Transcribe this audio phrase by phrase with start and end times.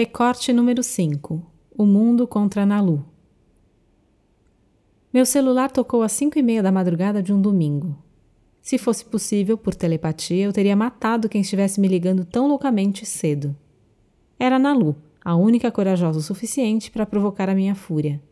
[0.00, 1.44] Recorte número 5
[1.76, 3.04] O Mundo contra Nalu
[5.12, 7.98] Meu celular tocou às cinco e meia da madrugada de um domingo.
[8.62, 13.56] Se fosse possível, por telepatia, eu teria matado quem estivesse me ligando tão loucamente cedo.
[14.38, 14.94] Era Nalu,
[15.24, 18.22] a única corajosa o suficiente para provocar a minha fúria.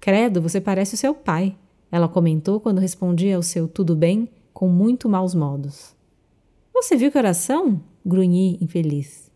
[0.00, 1.56] Credo, você parece o seu pai,
[1.92, 5.94] ela comentou quando respondia ao seu tudo bem com muito maus modos.
[6.74, 7.80] Você viu que oração?
[8.04, 9.27] grunhi, infeliz.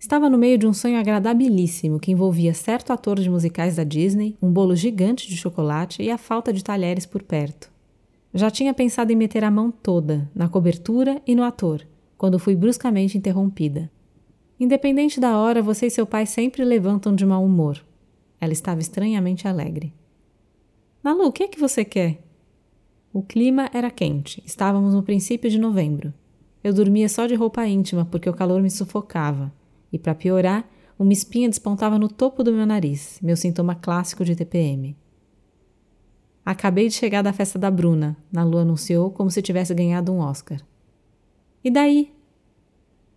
[0.00, 4.34] Estava no meio de um sonho agradabilíssimo que envolvia certo ator de musicais da Disney,
[4.40, 7.70] um bolo gigante de chocolate e a falta de talheres por perto.
[8.32, 11.86] Já tinha pensado em meter a mão toda, na cobertura e no ator,
[12.16, 13.90] quando fui bruscamente interrompida.
[14.58, 17.78] Independente da hora, você e seu pai sempre levantam de mau humor.
[18.40, 19.92] Ela estava estranhamente alegre.
[21.04, 22.22] Nalu, o que é que você quer?
[23.12, 26.14] O clima era quente, estávamos no princípio de novembro.
[26.64, 29.59] Eu dormia só de roupa íntima porque o calor me sufocava.
[29.92, 34.36] E para piorar, uma espinha despontava no topo do meu nariz, meu sintoma clássico de
[34.36, 34.96] TPM.
[36.44, 40.60] Acabei de chegar da festa da Bruna, Nalu anunciou como se tivesse ganhado um Oscar.
[41.62, 42.12] E daí?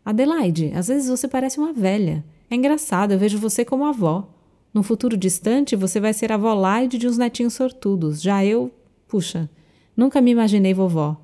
[0.06, 2.24] Adelaide, às vezes você parece uma velha.
[2.50, 4.30] É engraçado, eu vejo você como avó.
[4.74, 8.22] No futuro distante, você vai ser avó Laide de uns netinhos sortudos.
[8.22, 8.72] Já eu,
[9.08, 9.50] puxa,
[9.96, 11.18] nunca me imaginei vovó.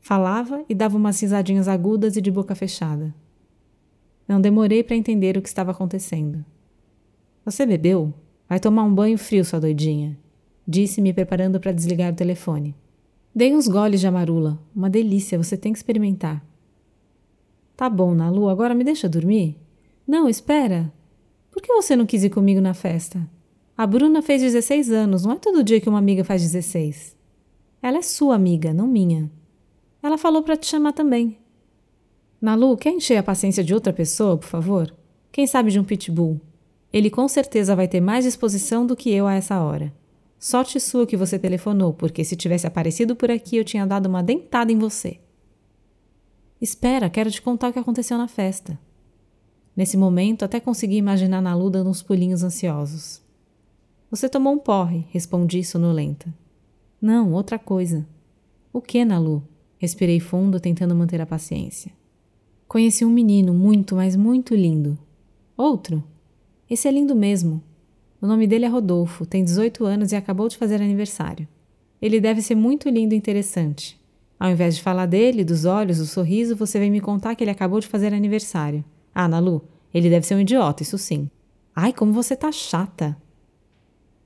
[0.00, 3.14] Falava e dava umas risadinhas agudas e de boca fechada.
[4.30, 6.44] Não demorei para entender o que estava acontecendo.
[7.44, 8.14] Você bebeu?
[8.48, 10.16] Vai tomar um banho frio, sua doidinha.
[10.64, 12.76] Disse, me preparando para desligar o telefone.
[13.34, 14.62] Dei uns goles de amarula.
[14.72, 16.46] Uma delícia, você tem que experimentar.
[17.76, 19.58] Tá bom, Nalu, agora me deixa dormir?
[20.06, 20.92] Não, espera.
[21.50, 23.28] Por que você não quis ir comigo na festa?
[23.76, 27.16] A Bruna fez 16 anos, não é todo dia que uma amiga faz 16.
[27.82, 29.28] Ela é sua amiga, não minha.
[30.00, 31.39] Ela falou para te chamar também.
[32.40, 34.94] Nalu, quer encher a paciência de outra pessoa, por favor?
[35.30, 36.40] Quem sabe de um pitbull?
[36.90, 39.92] Ele com certeza vai ter mais disposição do que eu a essa hora.
[40.38, 44.22] Sorte sua que você telefonou, porque se tivesse aparecido por aqui eu tinha dado uma
[44.22, 45.20] dentada em você.
[46.58, 48.78] Espera, quero te contar o que aconteceu na festa.
[49.76, 53.22] Nesse momento, até consegui imaginar Nalu dando uns pulinhos ansiosos.
[54.10, 56.32] Você tomou um porre, respondi sonolenta.
[57.00, 58.06] Não, outra coisa.
[58.72, 59.46] O que, Nalu?
[59.78, 61.92] Respirei fundo, tentando manter a paciência.
[62.70, 64.96] Conheci um menino muito, mas muito lindo.
[65.56, 66.04] Outro?
[66.70, 67.60] Esse é lindo mesmo.
[68.22, 71.48] O nome dele é Rodolfo, tem 18 anos e acabou de fazer aniversário.
[72.00, 74.00] Ele deve ser muito lindo e interessante.
[74.38, 77.50] Ao invés de falar dele, dos olhos, do sorriso, você vem me contar que ele
[77.50, 78.84] acabou de fazer aniversário.
[79.12, 81.28] Ah, Nalu, ele deve ser um idiota, isso sim.
[81.74, 83.16] Ai, como você tá chata.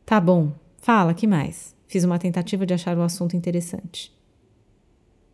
[0.04, 1.74] Tá bom, fala, que mais?
[1.86, 4.14] Fiz uma tentativa de achar o assunto interessante.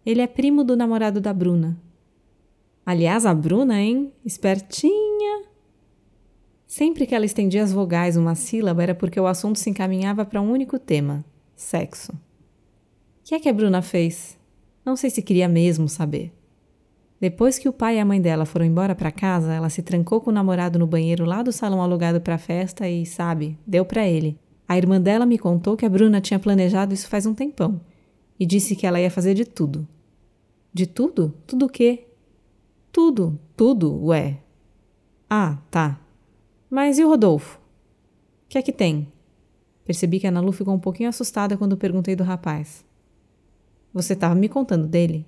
[0.06, 1.76] Ele é primo do namorado da Bruna.
[2.84, 4.12] Aliás, a Bruna, hein?
[4.24, 5.44] Espertinha.
[6.66, 10.40] Sempre que ela estendia as vogais uma sílaba era porque o assunto se encaminhava para
[10.40, 11.24] um único tema:
[11.54, 12.12] sexo.
[12.12, 12.16] O
[13.24, 14.38] que é que a Bruna fez?
[14.84, 16.32] Não sei se queria mesmo saber.
[17.20, 20.20] Depois que o pai e a mãe dela foram embora para casa, ela se trancou
[20.20, 23.84] com o namorado no banheiro lá do salão alugado para a festa e, sabe, deu
[23.84, 24.38] para ele.
[24.66, 27.80] A irmã dela me contou que a Bruna tinha planejado isso faz um tempão
[28.38, 29.86] e disse que ela ia fazer de tudo.
[30.72, 31.34] De tudo?
[31.46, 32.06] Tudo o quê?
[32.92, 34.38] Tudo, tudo, ué.
[35.28, 36.00] Ah, tá.
[36.68, 37.58] Mas e o Rodolfo?
[37.58, 39.12] O que é que tem?
[39.84, 42.84] Percebi que a Ana Lu ficou um pouquinho assustada quando perguntei do rapaz.
[43.92, 45.26] Você estava me contando dele?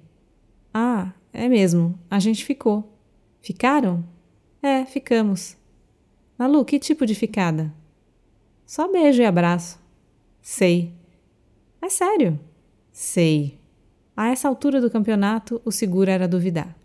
[0.74, 2.96] Ah, é mesmo, a gente ficou.
[3.40, 4.04] Ficaram?
[4.60, 5.56] É, ficamos.
[6.38, 7.72] Malu, que tipo de ficada?
[8.66, 9.80] Só beijo e abraço.
[10.40, 10.92] Sei.
[11.80, 12.38] É sério?
[12.92, 13.58] Sei.
[14.16, 16.76] A essa altura do campeonato, o seguro era duvidar.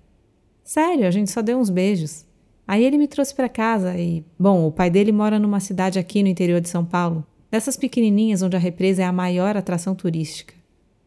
[0.68, 2.26] Sério, a gente só deu uns beijos.
[2.68, 6.22] Aí ele me trouxe para casa e, bom, o pai dele mora numa cidade aqui
[6.22, 10.54] no interior de São Paulo, dessas pequenininhas onde a represa é a maior atração turística.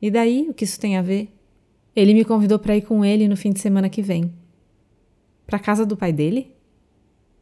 [0.00, 1.30] E daí, o que isso tem a ver?
[1.94, 4.32] Ele me convidou para ir com ele no fim de semana que vem.
[5.46, 6.56] Para casa do pai dele?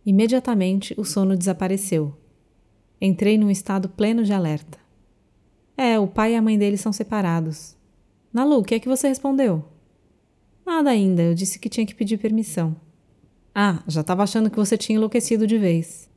[0.05, 2.13] Imediatamente o sono desapareceu.
[3.01, 4.77] Entrei num estado pleno de alerta.
[5.77, 7.77] É, o pai e a mãe dele são separados.
[8.33, 9.78] Nalu, o que é que você respondeu?
[10.69, 12.77] Nada ainda, eu disse que tinha que pedir permissão.
[13.55, 16.11] Ah, já estava achando que você tinha enlouquecido de vez.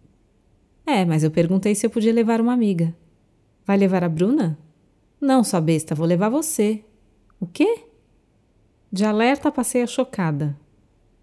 [0.86, 2.94] É, mas eu perguntei se eu podia levar uma amiga.
[3.66, 4.60] Vai levar a Bruna?
[5.22, 6.84] Não, sua besta, vou levar você.
[7.40, 7.86] O quê?
[8.92, 10.60] De alerta passei a chocada.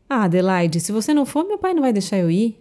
[0.09, 2.59] Ah, Adelaide, se você não for, meu pai não vai deixar eu ir.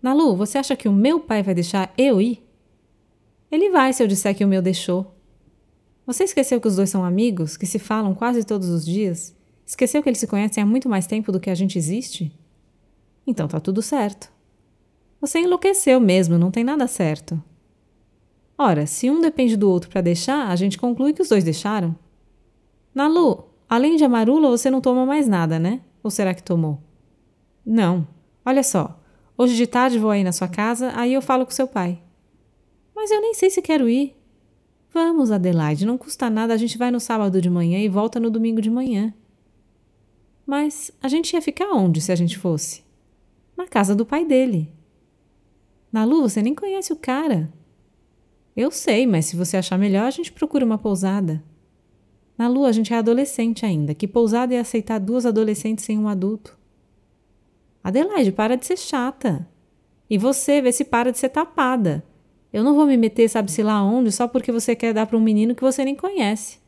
[0.00, 2.42] Nalu, você acha que o meu pai vai deixar eu ir?
[3.52, 5.14] Ele vai se eu disser que o meu deixou.
[6.06, 9.38] Você esqueceu que os dois são amigos, que se falam quase todos os dias?
[9.70, 12.36] Esqueceu que eles se conhecem há muito mais tempo do que a gente existe?
[13.24, 14.28] Então tá tudo certo.
[15.20, 17.40] Você enlouqueceu mesmo, não tem nada certo.
[18.58, 21.94] Ora, se um depende do outro para deixar, a gente conclui que os dois deixaram.
[22.92, 25.82] Nalu, além de amarula, você não toma mais nada, né?
[26.02, 26.80] Ou será que tomou?
[27.64, 28.08] Não.
[28.44, 29.00] Olha só,
[29.38, 32.02] hoje de tarde vou aí na sua casa, aí eu falo com seu pai.
[32.92, 34.16] Mas eu nem sei se quero ir.
[34.92, 38.32] Vamos, Adelaide, não custa nada, a gente vai no sábado de manhã e volta no
[38.32, 39.14] domingo de manhã.
[40.50, 42.82] Mas a gente ia ficar onde se a gente fosse?
[43.56, 44.68] Na casa do pai dele.
[45.92, 47.52] Nalu, você nem conhece o cara.
[48.56, 51.40] Eu sei, mas se você achar melhor, a gente procura uma pousada.
[52.36, 53.94] Nalu, a gente é adolescente ainda.
[53.94, 56.58] Que pousada ia aceitar duas adolescentes sem um adulto?
[57.84, 59.48] Adelaide, para de ser chata.
[60.10, 62.04] E você, vê se para de ser tapada.
[62.52, 65.22] Eu não vou me meter, sabe-se lá onde, só porque você quer dar para um
[65.22, 66.59] menino que você nem conhece.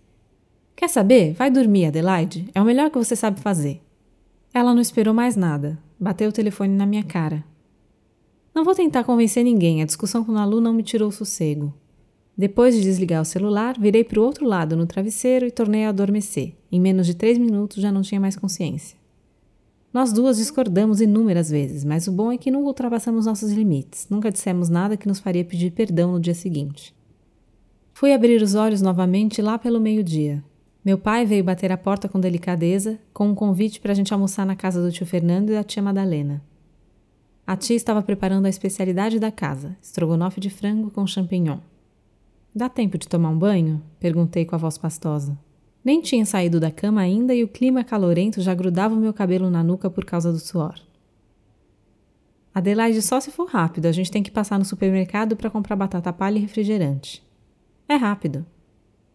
[0.76, 1.34] Quer saber?
[1.34, 2.48] Vai dormir, Adelaide.
[2.54, 3.80] É o melhor que você sabe fazer.
[4.52, 5.78] Ela não esperou mais nada.
[5.98, 7.44] Bateu o telefone na minha cara.
[8.54, 11.72] Não vou tentar convencer ninguém, a discussão com o Nalu não me tirou o sossego.
[12.36, 15.90] Depois de desligar o celular, virei para o outro lado no travesseiro e tornei a
[15.90, 16.54] adormecer.
[16.70, 18.98] Em menos de três minutos já não tinha mais consciência.
[19.92, 24.30] Nós duas discordamos inúmeras vezes, mas o bom é que nunca ultrapassamos nossos limites, nunca
[24.30, 26.94] dissemos nada que nos faria pedir perdão no dia seguinte.
[27.92, 30.42] Fui abrir os olhos novamente lá pelo meio-dia.
[30.84, 34.44] Meu pai veio bater a porta com delicadeza, com um convite para a gente almoçar
[34.44, 36.42] na casa do tio Fernando e da tia Madalena.
[37.46, 41.58] A tia estava preparando a especialidade da casa, estrogonofe de frango com champignon.
[42.52, 43.80] Dá tempo de tomar um banho?
[44.00, 45.38] perguntei com a voz pastosa.
[45.84, 49.50] Nem tinha saído da cama ainda e o clima calorento já grudava o meu cabelo
[49.50, 50.74] na nuca por causa do suor.
[52.52, 56.12] Adelaide, só se for rápido, a gente tem que passar no supermercado para comprar batata
[56.12, 57.22] palha e refrigerante.
[57.88, 58.44] É rápido.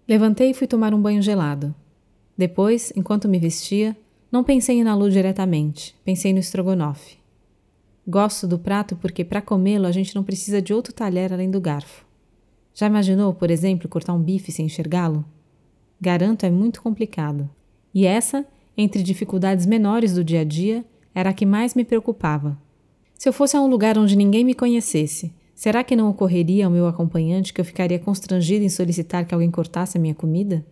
[0.07, 1.75] Levantei e fui tomar um banho gelado.
[2.38, 3.95] Depois, enquanto me vestia,
[4.31, 7.18] não pensei em Nalu diretamente, pensei no estrogonofe.
[8.07, 11.59] Gosto do prato porque para comê-lo a gente não precisa de outro talher além do
[11.59, 12.06] garfo.
[12.74, 15.25] Já imaginou, por exemplo, cortar um bife sem enxergá-lo?
[16.00, 17.50] Garanto é muito complicado.
[17.94, 18.45] E essa,
[18.77, 22.57] entre dificuldades menores do dia a dia, era a que mais me preocupava.
[23.15, 26.71] Se eu fosse a um lugar onde ninguém me conhecesse, será que não ocorreria ao
[26.71, 30.63] meu acompanhante que eu ficaria constrangido em solicitar que alguém cortasse a minha comida?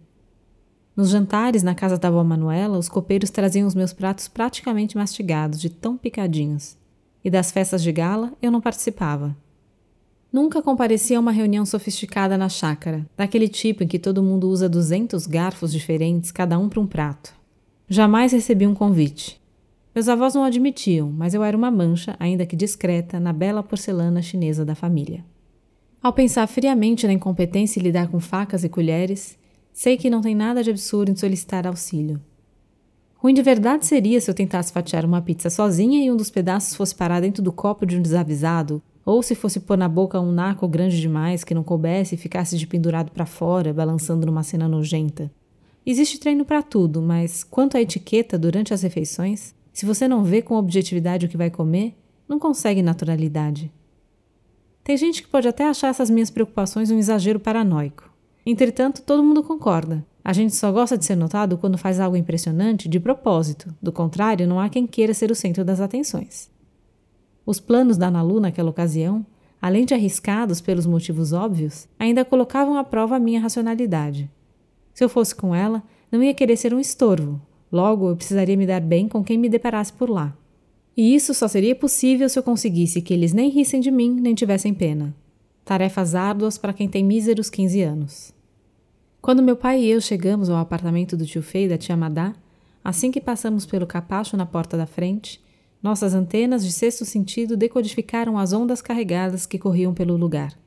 [0.95, 5.59] Nos jantares na casa da avó Manuela, os copeiros traziam os meus pratos praticamente mastigados,
[5.59, 6.77] de tão picadinhos
[7.23, 9.35] e das festas de gala eu não participava.
[10.31, 14.69] Nunca compareci a uma reunião sofisticada na chácara, daquele tipo em que todo mundo usa
[14.69, 17.33] 200 garfos diferentes, cada um para um prato.
[17.89, 19.41] Jamais recebi um convite.
[19.95, 24.21] Meus avós não admitiam, mas eu era uma mancha, ainda que discreta, na bela porcelana
[24.21, 25.23] chinesa da família.
[26.03, 29.37] Ao pensar friamente na incompetência em lidar com facas e colheres,
[29.71, 32.19] sei que não tem nada de absurdo em solicitar auxílio.
[33.15, 36.75] Ruim de verdade seria se eu tentasse fatiar uma pizza sozinha e um dos pedaços
[36.75, 40.31] fosse parar dentro do copo de um desavisado, ou se fosse pôr na boca um
[40.33, 44.67] naco grande demais que não coubesse e ficasse de pendurado para fora, balançando numa cena
[44.67, 45.31] nojenta.
[45.85, 50.41] Existe treino para tudo, mas quanto à etiqueta durante as refeições, se você não vê
[50.41, 51.97] com objetividade o que vai comer,
[52.29, 53.69] não consegue naturalidade.
[54.81, 58.09] Tem gente que pode até achar essas minhas preocupações um exagero paranoico.
[58.45, 60.05] Entretanto, todo mundo concorda.
[60.23, 64.47] A gente só gosta de ser notado quando faz algo impressionante de propósito, do contrário,
[64.47, 66.49] não há quem queira ser o centro das atenções.
[67.45, 69.25] Os planos da Nalu naquela ocasião,
[69.61, 74.31] além de arriscados pelos motivos óbvios, ainda colocavam à prova a minha racionalidade.
[74.93, 77.41] Se eu fosse com ela, não ia querer ser um estorvo,
[77.75, 80.33] logo eu precisaria me dar bem com quem me deparasse por lá.
[80.95, 84.33] E isso só seria possível se eu conseguisse que eles nem rissem de mim nem
[84.33, 85.13] tivessem pena.
[85.65, 88.33] Tarefas árduas para quem tem míseros 15 anos.
[89.21, 92.33] Quando meu pai e eu chegamos ao apartamento do tio Fei e da tia Madá,
[92.81, 95.43] assim que passamos pelo capacho na porta da frente,
[95.83, 100.57] nossas antenas de sexto sentido decodificaram as ondas carregadas que corriam pelo lugar.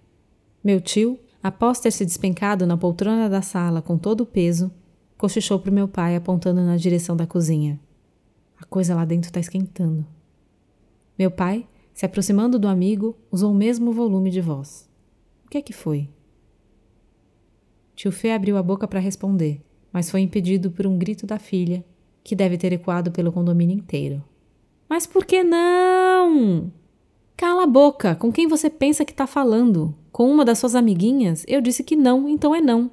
[0.62, 4.70] Meu tio, após ter se despencado na poltrona da sala com todo o peso,
[5.18, 7.78] cochichou para o meu pai apontando na direção da cozinha.
[8.56, 10.06] A coisa lá dentro está esquentando.
[11.18, 14.88] Meu pai, se aproximando do amigo, usou o mesmo volume de voz.
[15.44, 16.08] O que é que foi?
[17.96, 19.60] Tio Fê abriu a boca para responder,
[19.92, 21.84] mas foi impedido por um grito da filha,
[22.22, 24.22] que deve ter ecoado pelo condomínio inteiro.
[24.88, 26.70] Mas por que não?
[27.36, 28.14] Cala a boca!
[28.14, 29.94] Com quem você pensa que está falando?
[30.12, 31.44] Com uma das suas amiguinhas?
[31.48, 32.90] Eu disse que não, então é não.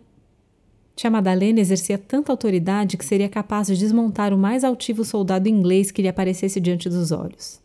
[0.96, 5.92] Tia Madalena exercia tanta autoridade que seria capaz de desmontar o mais altivo soldado inglês
[5.92, 7.62] que lhe aparecesse diante dos olhos.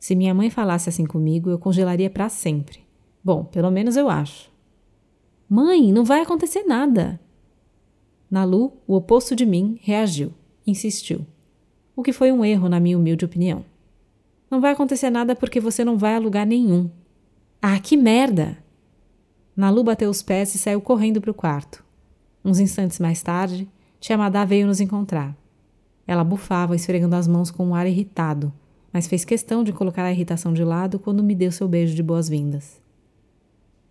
[0.00, 2.80] Se minha mãe falasse assim comigo, eu congelaria para sempre.
[3.22, 4.50] Bom, pelo menos eu acho.
[5.48, 7.20] Mãe, não vai acontecer nada.
[8.28, 10.32] Nalu, o oposto de mim, reagiu,
[10.66, 11.24] insistiu.
[11.94, 13.64] O que foi um erro, na minha humilde opinião.
[14.50, 16.90] Não vai acontecer nada porque você não vai a lugar nenhum.
[17.60, 18.58] Ah, que merda!
[19.54, 21.84] Nalu bateu os pés e saiu correndo para o quarto.
[22.44, 23.68] Uns instantes mais tarde,
[24.00, 25.36] Tia Madá veio nos encontrar.
[26.06, 28.52] Ela bufava, esfregando as mãos com um ar irritado,
[28.92, 32.02] mas fez questão de colocar a irritação de lado quando me deu seu beijo de
[32.02, 32.80] boas-vindas.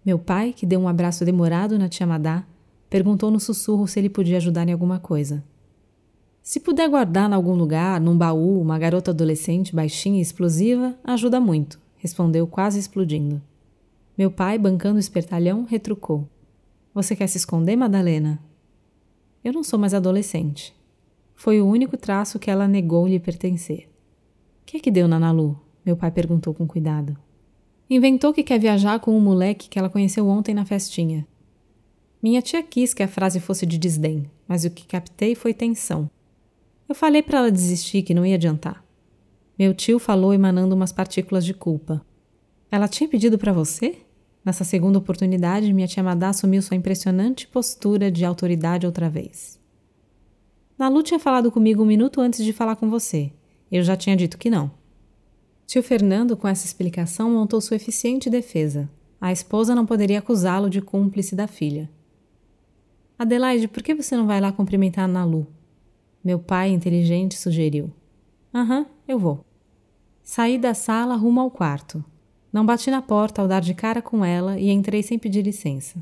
[0.06, 2.44] Meu pai, que deu um abraço demorado na tia Madá,
[2.90, 5.44] perguntou no sussurro se ele podia ajudar em alguma coisa.
[6.44, 11.40] Se puder guardar em algum lugar, num baú, uma garota adolescente baixinha e explosiva, ajuda
[11.40, 13.42] muito, respondeu quase explodindo.
[14.18, 16.28] Meu pai, bancando o espertalhão, retrucou.
[16.94, 18.42] Você quer se esconder, Madalena?
[19.44, 20.76] Eu não sou mais adolescente.
[21.34, 23.90] Foi o único traço que ela negou lhe pertencer.
[24.62, 25.58] O que é que deu na Nalu?
[25.86, 27.18] Meu pai perguntou com cuidado.
[27.90, 31.26] Inventou que quer viajar com um moleque que ela conheceu ontem na festinha.
[32.22, 36.10] Minha tia quis que a frase fosse de desdém, mas o que captei foi tensão.
[36.88, 38.84] Eu falei para ela desistir que não ia adiantar.
[39.58, 42.06] Meu tio falou emanando umas partículas de culpa.
[42.70, 43.98] Ela tinha pedido para você?
[44.44, 49.60] Nessa segunda oportunidade, minha tia Madá assumiu sua impressionante postura de autoridade outra vez.
[50.78, 53.32] Nalu tinha falado comigo um minuto antes de falar com você.
[53.72, 54.72] Eu já tinha dito que não.
[55.68, 58.90] Tio Fernando, com essa explicação, montou sua eficiente defesa.
[59.22, 61.88] A esposa não poderia acusá-lo de cúmplice da filha.
[63.18, 65.46] Adelaide, por que você não vai lá cumprimentar Nalu?
[66.24, 67.92] Meu pai, inteligente, sugeriu.
[68.52, 69.46] Aham, eu vou.
[70.24, 72.04] Saí da sala rumo ao quarto.
[72.52, 76.02] Não bati na porta ao dar de cara com ela e entrei sem pedir licença.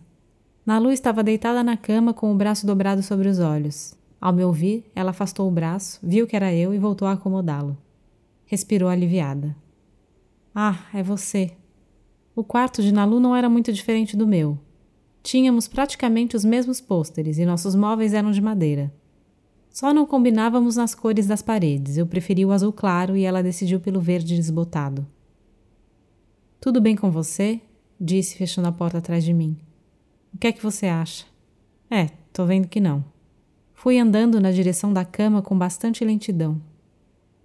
[0.65, 3.94] Nalu estava deitada na cama com o braço dobrado sobre os olhos.
[4.20, 7.77] Ao me ouvir, ela afastou o braço, viu que era eu e voltou a acomodá-lo.
[8.46, 9.56] Respirou aliviada.
[10.53, 11.51] Ah, é você.
[12.36, 14.58] O quarto de Nalu não era muito diferente do meu,
[15.22, 18.91] Tínhamos praticamente os mesmos pôsteres e nossos móveis eram de madeira.
[19.70, 21.98] Só não combinávamos nas cores das paredes.
[21.98, 25.06] Eu preferi o azul claro e ela decidiu pelo verde desbotado.
[26.62, 27.62] Tudo bem com você?
[27.98, 29.58] disse, fechando a porta atrás de mim.
[30.34, 31.25] O que é que você acha?
[31.89, 33.04] É, tô vendo que não.
[33.74, 36.62] Fui andando na direção da cama com bastante lentidão.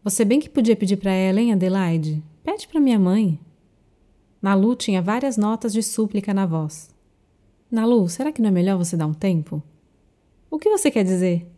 [0.03, 2.25] Você bem que podia pedir para ela, hein, Adelaide?
[2.43, 3.39] Pede para minha mãe.
[4.43, 6.91] Nalu tinha várias notas de súplica na voz.
[7.71, 9.63] Nalu, será que não é melhor você dar um tempo?
[10.51, 11.49] O que você quer dizer?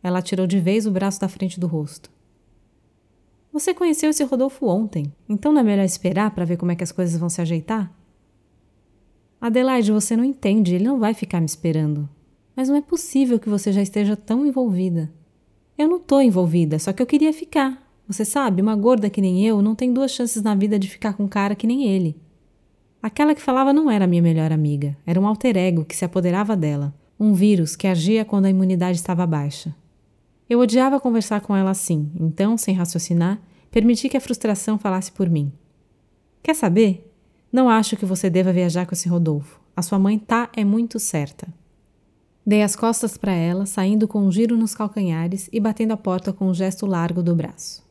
[0.00, 2.08] Ela tirou de vez o braço da frente do rosto.
[3.52, 6.84] Você conheceu esse Rodolfo ontem, então não é melhor esperar para ver como é que
[6.84, 7.92] as coisas vão se ajeitar?
[9.40, 12.08] Adelaide, você não entende, ele não vai ficar me esperando.
[12.54, 15.10] Mas não é possível que você já esteja tão envolvida.
[15.76, 17.82] Eu não estou envolvida, só que eu queria ficar.
[18.06, 21.14] Você sabe, uma gorda que nem eu não tem duas chances na vida de ficar
[21.14, 22.16] com um cara que nem ele.
[23.02, 26.54] Aquela que falava não era minha melhor amiga, era um alter ego que se apoderava
[26.54, 29.74] dela, um vírus que agia quando a imunidade estava baixa.
[30.50, 33.40] Eu odiava conversar com ela assim, então, sem raciocinar,
[33.70, 35.52] permiti que a frustração falasse por mim.
[36.42, 37.08] Quer saber?
[37.52, 39.60] Não acho que você deva viajar com esse Rodolfo.
[39.76, 41.46] A sua mãe tá é muito certa.
[42.44, 46.32] Dei as costas para ela, saindo com um giro nos calcanhares e batendo a porta
[46.32, 47.88] com um gesto largo do braço.